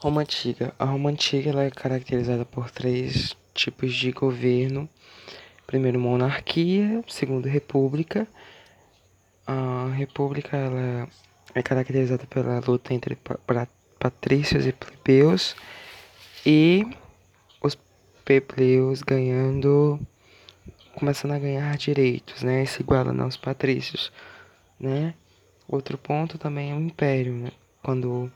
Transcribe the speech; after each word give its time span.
Roma 0.00 0.22
Antiga. 0.22 0.74
A 0.78 0.86
Roma 0.86 1.10
Antiga 1.10 1.50
ela 1.50 1.62
é 1.62 1.70
caracterizada 1.70 2.46
por 2.46 2.70
três 2.70 3.36
tipos 3.52 3.94
de 3.94 4.10
governo. 4.12 4.88
Primeiro, 5.66 6.00
monarquia. 6.00 7.04
Segundo, 7.06 7.46
república. 7.46 8.26
A 9.46 9.92
república 9.94 10.56
ela 10.56 11.06
é 11.54 11.62
caracterizada 11.62 12.26
pela 12.26 12.60
luta 12.60 12.94
entre 12.94 13.18
patrícios 13.98 14.66
e 14.66 14.72
plebeus. 14.72 15.54
E 16.46 16.86
os 17.62 17.76
plebeus 18.24 19.02
ganhando... 19.02 20.00
Começando 20.94 21.32
a 21.32 21.38
ganhar 21.38 21.76
direitos, 21.76 22.42
né? 22.42 22.64
Se 22.64 22.82
igualando 22.82 23.22
aos 23.22 23.36
patrícios, 23.36 24.10
né? 24.78 25.14
Outro 25.68 25.96
ponto 25.96 26.36
também 26.36 26.72
é 26.72 26.74
o 26.74 26.80
império, 26.80 27.32
né? 27.32 27.52
Quando 27.82 28.30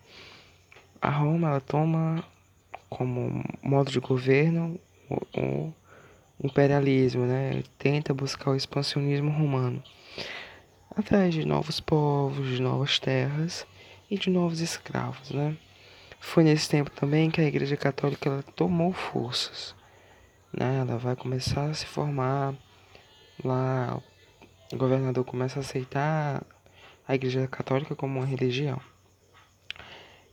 a 1.04 1.10
Roma 1.10 1.50
ela 1.50 1.60
toma 1.60 2.24
como 2.88 3.44
modo 3.62 3.90
de 3.90 4.00
governo 4.00 4.80
o, 5.36 5.70
imperialismo, 6.42 7.26
né? 7.26 7.62
Tenta 7.78 8.14
buscar 8.14 8.50
o 8.50 8.56
expansionismo 8.56 9.30
romano 9.30 9.82
através 10.96 11.34
de 11.34 11.44
novos 11.44 11.78
povos, 11.78 12.48
de 12.48 12.62
novas 12.62 12.98
terras 12.98 13.66
e 14.10 14.16
de 14.16 14.30
novos 14.30 14.60
escravos, 14.60 15.30
né? 15.30 15.54
Foi 16.18 16.42
nesse 16.42 16.70
tempo 16.70 16.90
também 16.90 17.30
que 17.30 17.38
a 17.38 17.44
Igreja 17.44 17.76
Católica 17.76 18.30
ela 18.30 18.42
tomou 18.42 18.94
forças, 18.94 19.74
né? 20.50 20.78
Ela 20.80 20.96
vai 20.96 21.14
começar 21.14 21.66
a 21.66 21.74
se 21.74 21.84
formar 21.84 22.54
lá, 23.44 24.00
o 24.72 24.76
governador 24.78 25.22
começa 25.22 25.58
a 25.58 25.60
aceitar 25.60 26.42
a 27.06 27.14
Igreja 27.14 27.46
Católica 27.46 27.94
como 27.94 28.20
uma 28.20 28.26
religião. 28.26 28.80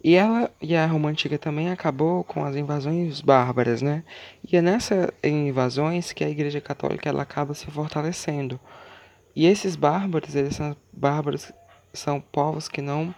E 0.04 0.16
ela 0.16 0.52
e 0.60 0.76
a 0.76 0.86
Roma 0.86 1.10
antiga 1.10 1.38
também 1.38 1.70
acabou 1.70 2.24
com 2.24 2.44
as 2.44 2.56
invasões 2.56 3.22
bárbaras, 3.22 3.82
né? 3.82 4.04
E 4.52 4.58
é 4.58 4.62
nessas 4.62 5.10
invasões 5.24 6.12
que 6.12 6.24
a 6.24 6.30
Igreja 6.30 6.60
Católica 6.60 7.08
ela 7.08 7.22
acaba 7.22 7.54
se 7.54 7.68
fortalecendo. 7.68 8.60
E 9.36 9.46
esses 9.46 9.76
bárbaros, 9.76 10.36
eles 10.36 10.56
são 10.56 10.76
bárbaros 10.92 11.52
são 11.94 12.22
povos 12.22 12.68
que 12.68 12.82
não 12.82 13.14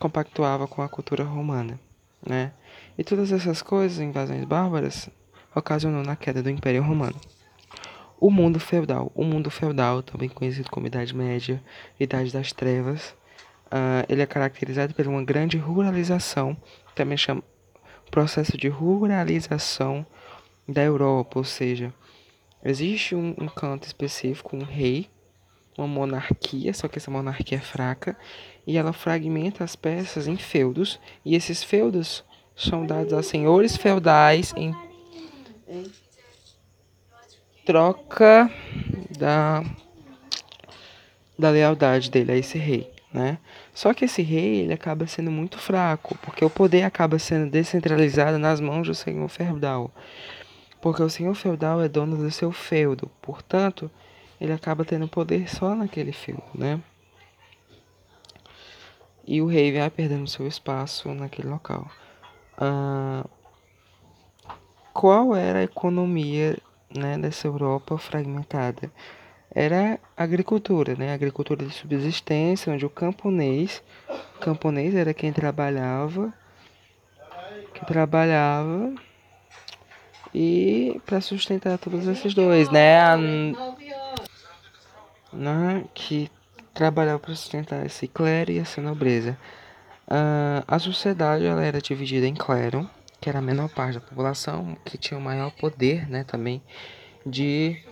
compactuavam 0.00 0.66
com 0.66 0.82
a 0.82 0.88
cultura 0.88 1.24
romana, 1.24 1.78
né? 2.26 2.52
E 2.98 3.04
todas 3.04 3.32
essas 3.32 3.62
coisas, 3.62 4.00
invasões 4.00 4.44
bárbaras, 4.44 5.08
ocasionou 5.54 6.02
na 6.02 6.16
queda 6.16 6.42
do 6.42 6.50
Império 6.50 6.82
Romano. 6.82 7.16
O 8.18 8.30
mundo 8.30 8.58
feudal, 8.58 9.12
o 9.14 9.22
mundo 9.22 9.50
feudal, 9.50 10.02
também 10.02 10.28
conhecido 10.28 10.70
como 10.70 10.86
Idade 10.86 11.14
Média, 11.14 11.62
Idade 12.00 12.32
das 12.32 12.52
Trevas, 12.52 13.14
Uh, 13.66 14.06
ele 14.08 14.22
é 14.22 14.26
caracterizado 14.26 14.94
por 14.94 15.06
uma 15.08 15.24
grande 15.24 15.58
ruralização, 15.58 16.56
também 16.94 17.18
chama 17.18 17.42
processo 18.10 18.56
de 18.56 18.68
ruralização 18.68 20.06
da 20.68 20.82
Europa, 20.82 21.38
ou 21.38 21.44
seja, 21.44 21.92
existe 22.64 23.14
um, 23.14 23.34
um 23.38 23.48
canto 23.48 23.84
específico, 23.84 24.56
um 24.56 24.62
rei, 24.62 25.10
uma 25.76 25.86
monarquia, 25.86 26.72
só 26.72 26.86
que 26.88 26.98
essa 26.98 27.10
monarquia 27.10 27.58
é 27.58 27.60
fraca, 27.60 28.16
e 28.66 28.76
ela 28.76 28.92
fragmenta 28.92 29.64
as 29.64 29.76
peças 29.76 30.28
em 30.28 30.36
feudos, 30.36 31.00
e 31.24 31.34
esses 31.34 31.62
feudos 31.62 32.24
são 32.54 32.86
dados 32.86 33.12
a 33.12 33.22
senhores 33.22 33.76
feudais 33.76 34.54
em, 34.56 34.74
em 35.68 35.92
troca 37.64 38.50
da, 39.18 39.64
da 41.36 41.50
lealdade 41.50 42.10
dele 42.10 42.32
a 42.32 42.36
esse 42.36 42.56
rei 42.58 42.95
né? 43.16 43.38
Só 43.72 43.94
que 43.94 44.04
esse 44.04 44.20
rei 44.20 44.60
ele 44.60 44.74
acaba 44.74 45.06
sendo 45.06 45.30
muito 45.30 45.58
fraco, 45.58 46.18
porque 46.18 46.44
o 46.44 46.50
poder 46.50 46.82
acaba 46.82 47.18
sendo 47.18 47.50
descentralizado 47.50 48.38
nas 48.38 48.60
mãos 48.60 48.86
do 48.86 48.94
senhor 48.94 49.26
feudal. 49.28 49.90
Porque 50.82 51.02
o 51.02 51.08
senhor 51.08 51.34
feudal 51.34 51.80
é 51.80 51.88
dono 51.88 52.14
do 52.18 52.30
seu 52.30 52.52
feudo, 52.52 53.10
portanto, 53.22 53.90
ele 54.38 54.52
acaba 54.52 54.84
tendo 54.84 55.08
poder 55.08 55.48
só 55.48 55.74
naquele 55.74 56.12
feudo, 56.12 56.44
né? 56.54 56.78
E 59.26 59.40
o 59.40 59.46
rei 59.46 59.72
vai 59.72 59.88
perdendo 59.88 60.28
seu 60.28 60.46
espaço 60.46 61.08
naquele 61.14 61.48
local. 61.48 61.90
Ah, 62.58 63.24
qual 64.92 65.34
era 65.34 65.60
a 65.60 65.64
economia 65.64 66.58
né, 66.94 67.16
dessa 67.16 67.48
Europa 67.48 67.96
fragmentada? 67.96 68.92
Era 69.54 69.98
agricultura, 70.16 70.94
né? 70.94 71.12
Agricultura 71.12 71.64
de 71.64 71.72
subsistência, 71.72 72.72
onde 72.72 72.84
o 72.84 72.90
camponês, 72.90 73.82
o 74.36 74.38
camponês 74.40 74.94
era 74.94 75.14
quem 75.14 75.32
trabalhava, 75.32 76.32
que 77.74 77.84
trabalhava 77.86 78.94
e 80.34 81.00
para 81.06 81.20
sustentar 81.20 81.78
todos 81.78 82.06
esses 82.06 82.34
dois, 82.34 82.70
né? 82.70 83.00
A, 83.00 83.16
né? 85.32 85.84
Que 85.94 86.30
trabalhava 86.74 87.18
para 87.18 87.34
sustentar 87.34 87.84
esse 87.86 88.06
clero 88.06 88.52
e 88.52 88.58
essa 88.58 88.82
nobreza. 88.82 89.38
Uh, 90.06 90.62
a 90.68 90.78
sociedade 90.78 91.44
ela 91.44 91.64
era 91.64 91.80
dividida 91.80 92.26
em 92.26 92.34
clero, 92.34 92.88
que 93.20 93.28
era 93.28 93.38
a 93.38 93.42
menor 93.42 93.68
parte 93.70 93.94
da 93.94 94.00
população, 94.00 94.76
que 94.84 94.98
tinha 94.98 95.18
o 95.18 95.22
maior 95.22 95.50
poder, 95.52 96.08
né? 96.08 96.22
Também 96.24 96.62
de 97.24 97.82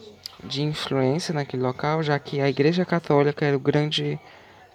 de 0.47 0.63
influência 0.63 1.35
naquele 1.35 1.63
local, 1.63 2.03
já 2.03 2.19
que 2.19 2.41
a 2.41 2.49
Igreja 2.49 2.85
Católica 2.85 3.45
era 3.45 3.57
o 3.57 3.61
grande 3.61 4.19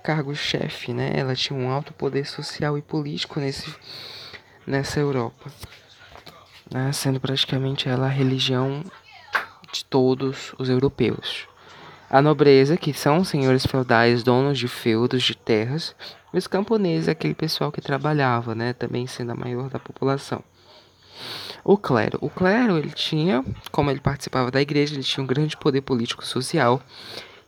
cargo-chefe, 0.03 0.94
né? 0.94 1.12
Ela 1.16 1.35
tinha 1.35 1.57
um 1.57 1.69
alto 1.69 1.94
poder 1.94 2.25
social 2.25 2.78
e 2.78 2.81
político 2.81 3.40
nesse, 3.40 3.74
nessa 4.66 5.00
Europa, 5.00 5.52
né? 6.72 6.91
sendo 6.91 7.19
praticamente 7.19 7.90
ela 7.90 8.06
a 8.06 8.09
religião 8.09 8.84
de 9.72 9.85
todos 9.85 10.53
os 10.57 10.69
europeus. 10.69 11.47
A 12.09 12.22
nobreza, 12.22 12.75
que 12.75 12.91
são 12.91 13.24
senhores 13.24 13.66
feudais, 13.66 14.24
donos 14.24 14.57
de 14.57 14.68
feudos 14.68 15.22
de 15.22 15.36
terras, 15.36 15.96
e 16.34 16.38
os 16.38 16.47
camponeses, 16.47 17.07
aquele 17.07 17.36
pessoal 17.36 17.72
que 17.72 17.81
trabalhava, 17.81 18.56
né? 18.56 18.74
Também 18.74 19.06
sendo 19.06 19.31
a 19.31 19.36
maior 19.36 19.69
da 19.69 19.78
população. 19.78 20.44
O 21.63 21.78
clero. 21.78 22.18
O 22.22 22.30
clero, 22.30 22.78
ele 22.78 22.91
tinha, 22.91 23.44
como 23.72 23.91
ele 23.91 24.00
participava 24.00 24.50
da 24.52 24.62
igreja, 24.62 24.96
ele 24.96 25.03
tinha 25.03 25.24
um 25.24 25.28
grande 25.28 25.57
poder 25.57 25.81
político 25.81 26.25
social 26.25 26.81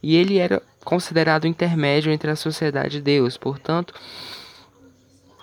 e 0.01 0.15
ele 0.15 0.37
era 0.37 0.61
considerado 0.83 1.43
o 1.43 1.47
intermédio 1.47 2.11
entre 2.11 2.29
a 2.29 2.35
sociedade 2.35 2.97
e 2.97 3.01
Deus. 3.01 3.37
Portanto, 3.37 3.93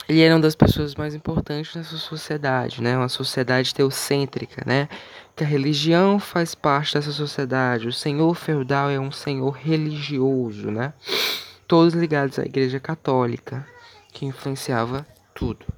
ele 0.09 0.21
era 0.21 0.35
uma 0.35 0.41
das 0.41 0.55
pessoas 0.55 0.95
mais 0.95 1.15
importantes 1.15 1.75
nessa 1.75 1.97
sociedade, 1.97 2.83
né? 2.83 2.97
Uma 2.97 3.09
sociedade 3.09 3.75
teocêntrica, 3.75 4.63
né? 4.67 4.89
Que 5.37 5.45
a 5.45 5.47
religião 5.47 6.19
faz 6.19 6.55
parte 6.55 6.95
dessa 6.95 7.13
sociedade. 7.13 7.89
O 7.89 7.93
senhor 7.93 8.35
feudal 8.35 8.91
é 8.91 8.99
um 8.99 9.13
senhor 9.13 9.51
religioso, 9.51 10.71
né? 10.71 10.93
Todos 11.67 11.95
ligados 11.95 12.39
à 12.39 12.43
igreja 12.43 12.81
católica, 12.81 13.67
que 14.13 14.25
influenciava 14.25 15.07
tudo. 15.35 15.78